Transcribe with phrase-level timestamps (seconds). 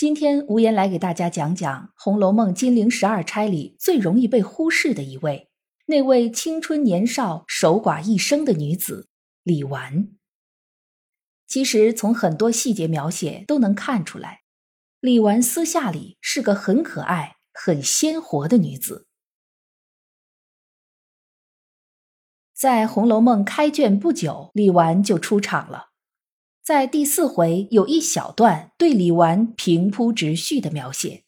[0.00, 5.50] 今天无言来给大家讲讲《红楼梦》金陵十二钗里最容易被忽视的一位，
[5.84, 9.10] 那位青春年少、守寡一生的女子
[9.42, 10.08] 李纨。
[11.46, 14.40] 其实从很多细节描写都能看出来，
[15.00, 19.06] 李纨私下里是个很可爱、很鲜活的女子。
[22.54, 25.89] 在《红楼梦》开卷不久，李纨就出场了。
[26.70, 31.24] 在第四回有一小段对李纨平铺直叙的描写，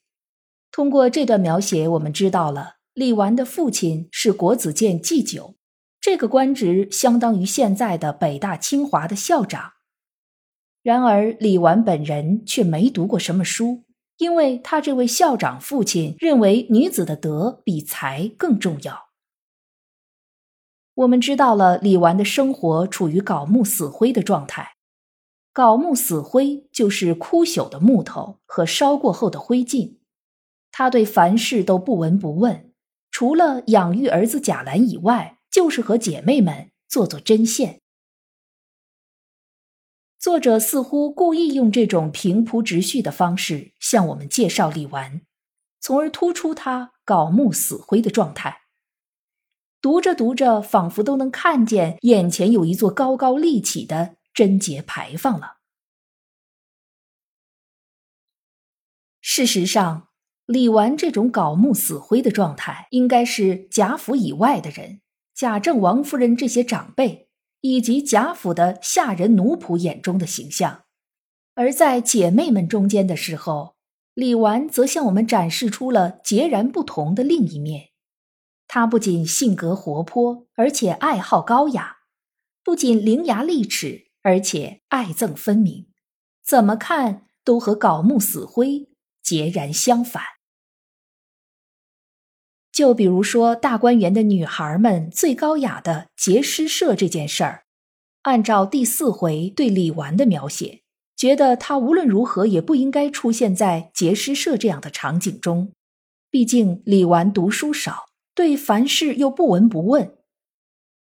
[0.70, 5.56] 通过这段描写，我们知道了李纨的父亲是国子监祭酒，
[6.00, 9.72] 这个官职相当于现在的北大清华的校长。
[10.84, 13.82] 然而李纨本人却没读过什么书，
[14.18, 19.08] 因为他这位校长父亲认为女子的德比才更重要。
[20.94, 24.76] 我们知道了李纨的生活处于槁木死灰的状态。
[25.54, 29.96] 槁木死灰就是枯朽的木头和烧过后的灰烬，
[30.70, 32.72] 他对凡事都不闻不问，
[33.10, 37.80] 除了养育儿子贾兰以外，就是和姐妹们做做针线。
[40.18, 45.20] 作者似乎故意用这种平铺直叙的方式向我们介绍李纨，
[45.80, 48.62] 从而突出他槁木死灰的状态。
[49.82, 54.14] 读着读着，仿佛都能看见眼前有一座高高立起的。
[54.32, 55.58] 贞洁牌坊了。
[59.20, 60.08] 事实上，
[60.46, 65.00] 李纨这种槁木死灰的状态，应该是贾府以外的人、
[65.34, 67.28] 贾政、王夫人这些长辈
[67.60, 70.84] 以及贾府的下人奴仆眼中的形象；
[71.54, 73.76] 而在姐妹们中间的时候，
[74.14, 77.90] 李纨则向我们展示出了截然不同的另一面。
[78.66, 81.98] 她不仅性格活泼，而且爱好高雅，
[82.64, 84.11] 不仅伶牙俐齿。
[84.22, 85.88] 而且爱憎分明，
[86.44, 88.88] 怎么看都和槁木死灰
[89.20, 90.22] 截然相反。
[92.70, 97.64] 就比如说大观园的女孩们最高雅的结诗社这件事儿，
[98.22, 100.82] 按照第四回对李纨的描写，
[101.16, 105.72] 觉得她无论如何也不应该出现在结诗社这样的场景中。
[106.30, 110.16] 毕竟李纨读书少，对凡事又不闻不问，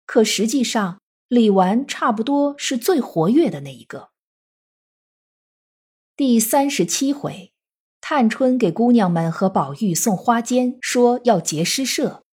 [0.05, 0.99] 可实际上。
[1.27, 4.11] 李纨差不多是最活跃的那一个。
[6.15, 7.53] 第三十七回，
[7.99, 12.25] 探春给姑娘们和宝玉送花笺，说要结诗社。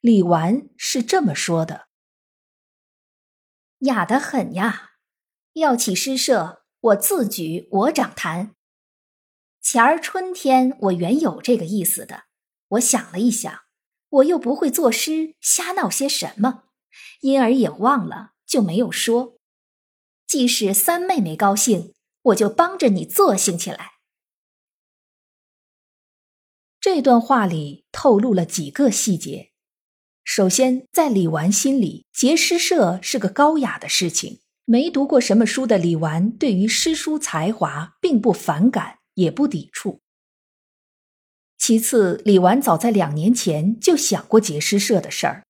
[0.00, 1.88] 李纨是这么说的
[3.80, 4.92] ：“雅得很呀，
[5.52, 8.54] 要起诗社，我自举，我掌坛。
[9.60, 12.24] 前儿春天我原有这个意思的，
[12.68, 13.60] 我想了一想，
[14.08, 16.64] 我又不会作诗，瞎闹些什么。”
[17.20, 19.36] 因而也忘了，就没有说。
[20.26, 23.92] 即使三妹妹高兴，我就帮着你作兴起来。
[26.80, 29.52] 这段话里透露了几个细节。
[30.24, 34.40] 首先，在李纨心里，结诗社是个高雅的事情。
[34.64, 40.00] 没读过什么书的李纨，对于诗书才华并不反感，也不抵触。
[41.58, 45.44] 其次，李纨早在两年前就想过结诗社的事儿。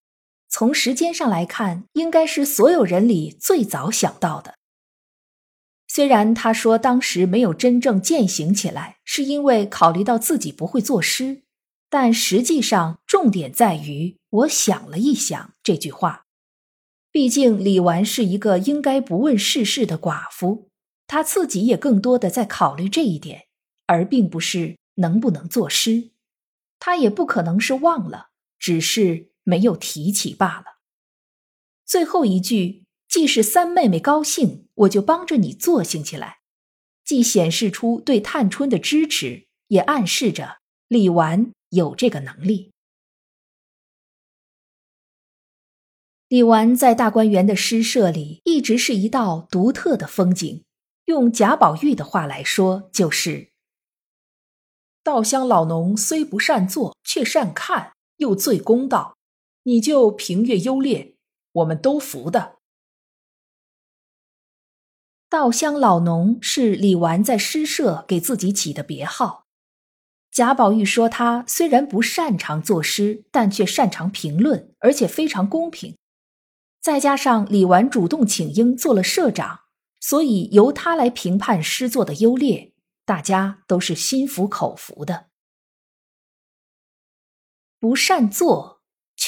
[0.50, 4.56] 从时间上来看，应该是所有人里最早想到的。
[5.86, 11.42] 虽然他说当时没有真正践行起来，是因为考虑到自己不会作诗，
[11.88, 16.26] 但实际上重点在于“我想了一想”这句话。
[17.12, 20.68] 毕竟李纨是一个应该不问世事的寡妇，
[21.06, 23.46] 她自己也更多的在考虑这一点，
[23.86, 26.10] 而并不是能不能作诗。
[26.80, 29.29] 她也不可能是忘了，只是。
[29.50, 30.78] 没有提起罢了。
[31.84, 36.38] 最后一句，既是三妹妹高兴，我就帮着你作兴起来，
[37.04, 42.70] 既显示出对探春的支持，也暗示着李纨有这个能力。
[46.28, 50.62] 李纨在大观园的诗社里，一直是一道独特的风景。
[51.06, 53.50] 用贾宝玉的话来说，就是
[55.02, 59.16] “稻香老农虽不善作，却善看，又最公道。”
[59.64, 61.16] 你就评阅优劣，
[61.52, 62.58] 我们都服的。
[65.28, 69.46] 稻香老农是李纨在诗社给自己起的别号，
[70.30, 75.96] 贾宝玉说他虽然不擅长作诗，但却擅长评论，而且非常公平。
[76.80, 79.60] 再加上李纨主动请缨做了社长，
[80.00, 82.72] 所以由他来评判诗作的优劣，
[83.04, 85.26] 大家都是心服口服的。
[87.78, 88.79] 不善作，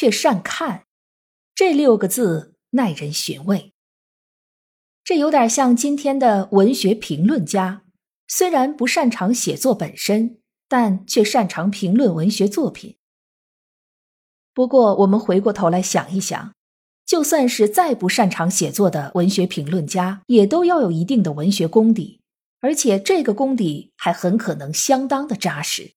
[0.03, 0.87] 却善看，
[1.55, 3.73] 这六个字耐人寻味。
[5.05, 7.85] 这有点像今天的文学评论家，
[8.27, 10.39] 虽然不擅长写作本身。
[10.73, 12.97] 但却擅长评论文学作品。
[14.55, 16.55] 不过，我们回过头来想一想，
[17.05, 22.23] 就算是再不擅长写作的文学评论家，也都要有一定的文学功底，
[22.61, 25.93] 而且这个功底还很可能相当的扎实。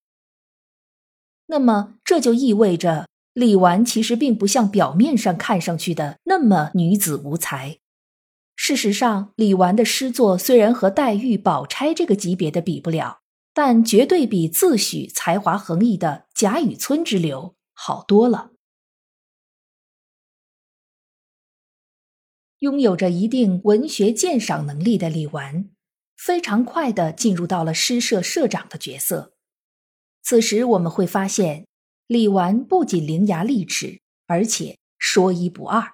[1.46, 7.78] 那么，这就意味着李纨其实并不像表面上看上去的那么女子无才。
[8.56, 13.20] 事实上，李纨的诗作虽然和黛玉、宝钗这个级别的比不了。
[13.58, 18.52] 但绝对比自诩才华横溢的贾雨村之流好多了。
[22.60, 25.70] 拥有着一定文学鉴赏能力的李纨，
[26.18, 29.36] 非常快的进入到了诗社社长的角色。
[30.22, 31.66] 此时我们会发现，
[32.08, 35.94] 李纨不仅伶牙俐齿，而且说一不二。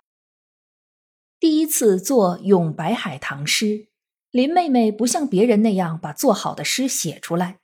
[1.39, 3.87] 第一次做《咏白海棠》诗。
[4.31, 7.59] 林妹妹不像别人那样把做好的诗写出来，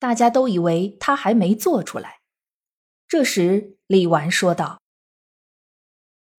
[0.00, 2.18] 大家都以为她还没做出来。
[3.06, 4.82] 这时，李纨说道：“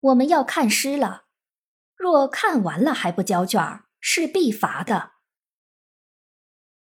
[0.01, 1.23] 我们要看诗了，
[1.95, 5.13] 若看完了还不交卷，是必罚的。”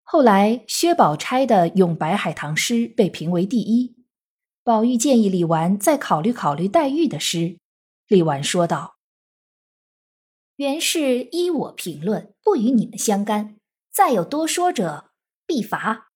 [0.05, 3.96] 后来，薛宝钗的《咏白海棠》诗被评为第一。
[4.67, 7.57] 宝玉建议李纨再考虑考虑黛玉的诗，
[8.07, 8.97] 李纨说道。
[10.57, 13.55] 原是依我评论，不与你们相干。
[13.93, 15.11] 再有多说者，
[15.45, 16.11] 必罚。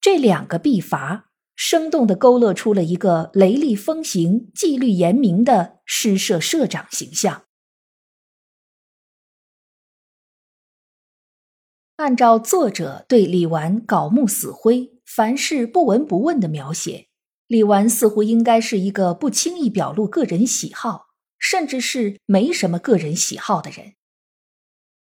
[0.00, 7.44] 这两个必罚，生动的勾勒出了一个雷厉风行、纪律严明的诗社社长形象。
[11.96, 17.08] 按照作者对李纨槁木死灰、凡事不闻不问的描写，
[17.46, 21.08] 李纨似乎应该是一个不轻易表露个人喜好。
[21.40, 23.94] 甚至是没什么个人喜好的人，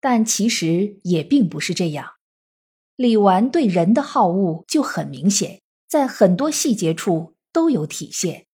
[0.00, 2.14] 但其实也并不是这样。
[2.96, 8.46] 李纨对人的好恶就很明显，在很多细节处都有体现。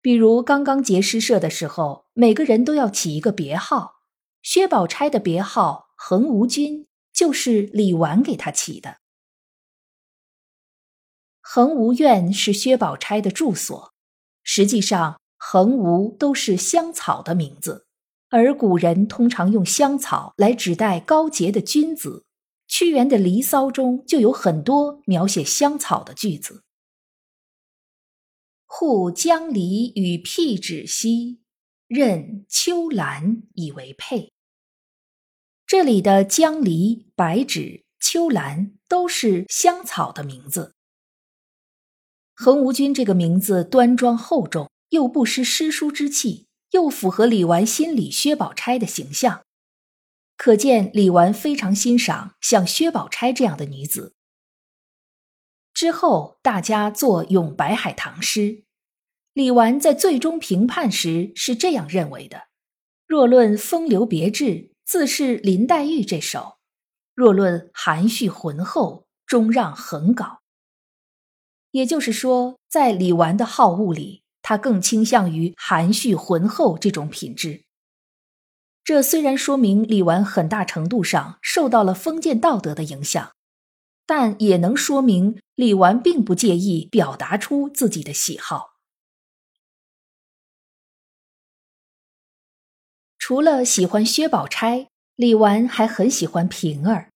[0.00, 3.96] 比如刚刚结诗社的时候，每个人都要起一个别号。
[4.42, 8.96] 薛宝钗的别号“恒无君”就是李纨给他起的。
[11.48, 13.92] 恒无院是薛宝钗的住所，
[14.42, 15.20] 实际上。
[15.38, 17.86] 横无都是香草的名字，
[18.30, 22.24] 而古人通常用香草来指代高洁的君子。
[22.66, 26.64] 屈原的《离骚》中就有很多描写香草的句子
[28.66, 31.38] ：“护江离与辟芷兮，
[31.86, 34.32] 任秋兰以为佩。”
[35.64, 40.75] 这里的江离、白芷、秋兰都是香草的名字。
[42.36, 44.70] 恒无君这个名字端庄厚重。
[44.90, 49.42] 又不失诗书之气，又符合李纨心里薛宝钗的形象，
[50.36, 54.14] 可见李纨非常欣赏像薛宝钗这样的女子。
[55.74, 58.62] 之后，大家做《咏白海棠》诗，
[59.32, 62.44] 李纨在最终评判时是这样认为的：
[63.08, 66.58] 若论风流别致，自是林黛玉这首；
[67.12, 70.42] 若论含蓄浑厚，终让横稿。
[71.76, 74.22] 也就是说，在李纨的好恶里。
[74.48, 77.64] 他更倾向于含蓄浑厚这种品质。
[78.84, 83.32] 这虽然说明李纨很大程度上受到了封建道德的影响，
[84.06, 88.76] 但也能说明李纨并不介意表达出自己的喜好。
[93.18, 97.10] 除了喜欢薛宝钗，李纨还很喜欢平儿。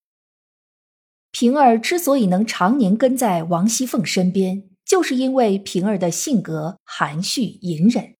[1.31, 4.67] 平儿之所以能常年跟在王熙凤身边。
[4.83, 8.17] 就是因为平儿的性格含蓄隐忍，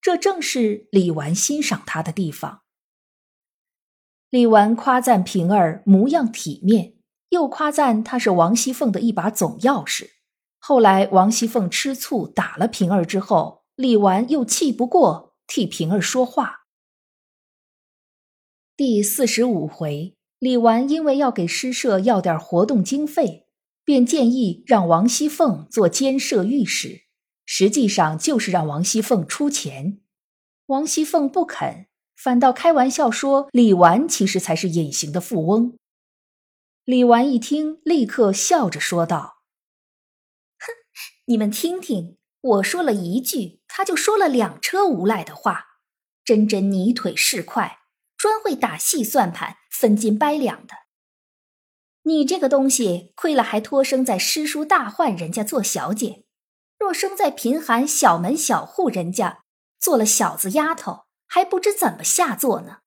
[0.00, 2.62] 这正是李纨欣赏她的地方。
[4.30, 6.94] 李纨夸赞平儿模样体面，
[7.28, 10.08] 又夸赞她是王熙凤的一把总钥匙。
[10.58, 16.60] 后来王熙凤吃醋打了平儿之后，李纨又气不过，替平儿说话。
[18.74, 23.44] 第四十五回，李纨因为要给诗社要点活动经费。
[23.84, 27.02] 便建议让王熙凤做监舍御史，
[27.44, 30.00] 实际上就是让王熙凤出钱。
[30.66, 35.78] 王熙凤不肯，反倒开玩笑说李纨其实才是隐形的富翁。
[36.84, 39.36] 李纨一听，立刻笑着说道
[40.58, 40.66] ：“哼，
[41.26, 45.64] 你们听听，我说了一句，他就说了两车无赖的话，
[46.24, 47.78] 真真泥腿是快，
[48.16, 50.74] 专会打细算盘、分斤掰两的。
[52.04, 56.24] 你这个东西，亏了还托生在诗书大宦人家做小姐，
[56.78, 59.42] 若生在贫寒小门小户人家，
[59.78, 62.78] 做了小子丫头，还不知怎么下作呢。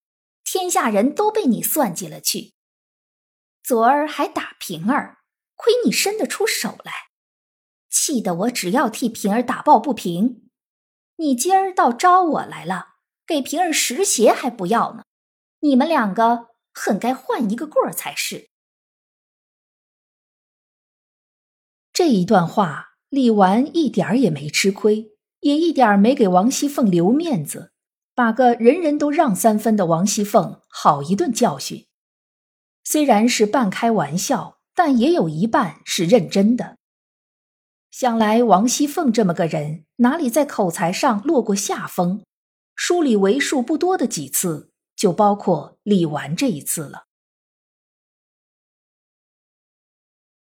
[0.43, 2.53] 天下人都被你算计了去。”
[3.62, 5.19] 昨儿还打平儿，
[5.55, 6.93] 亏你伸得出手来，
[7.91, 10.50] 气得我只要替平儿打抱不平。
[11.17, 12.96] 你今儿倒招我来了，
[13.27, 15.03] 给平儿拾鞋还不要呢。
[15.60, 16.49] 你们两个
[16.79, 18.48] 很该换一个过儿才是。
[21.91, 27.74] 这一段话，李纨一点儿也没吃亏，也一点儿没给王熙凤留面子，
[28.15, 31.86] 把个人人都让三分的王熙凤好一顿教训。
[32.86, 36.77] 虽然是半开玩笑，但也有一半是认真的。
[37.91, 42.24] 想来王熙凤这么个人，哪里在口才上落过下风？
[42.74, 44.68] 书里为数不多的几次，
[45.00, 47.06] 就包括李纨这一次了。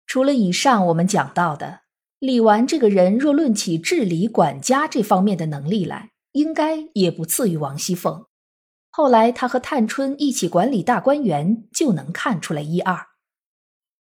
[0.06, 1.82] 除了以上我们讲到的，
[2.20, 8.28] 李纨这个人，若论起治理管家这方面的能力来，应该也不次于王熙凤。
[8.92, 13.08] 后来，他和探春一起管理大观园，就能看出来一二。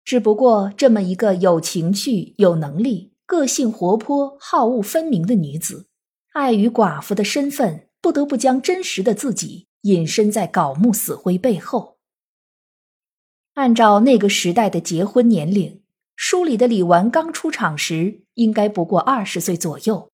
[0.07, 5.91] 只不过，这么一个有情趣、有能力、个性活泼、好恶分明的女子，
[6.33, 11.99] 碍于寡妇的身份，不得不将真实的自己隐身在槁木死灰背后。
[13.55, 15.83] 按照那个时代的结婚年龄，
[16.17, 20.13] 书里的李纨刚出场时，应该不过二十岁左右，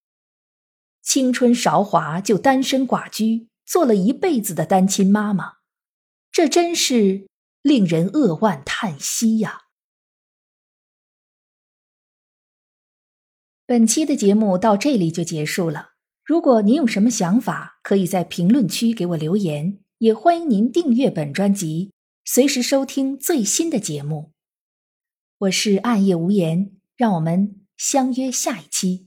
[1.03, 3.49] 青春韶华就单身寡居。
[3.67, 5.55] 做了一辈子的单亲妈妈，
[6.31, 7.27] 这真是
[7.63, 9.63] 令人扼腕叹息呀。
[13.67, 15.96] 本期的节目到这里就结束了。
[16.27, 21.93] 如果您有什么想法，可以在评论区给我留言，也欢迎您订阅本专辑，
[22.25, 24.33] 随时收听最新的节目。
[25.39, 29.07] 我是暗夜无言，让我们相约下一期。